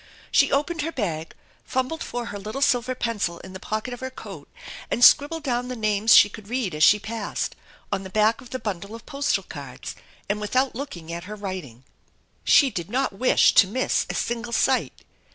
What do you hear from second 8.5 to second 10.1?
bundle o" 249 THE ENCHANTED BARN postal cards,